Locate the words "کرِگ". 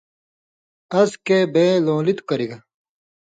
2.27-2.51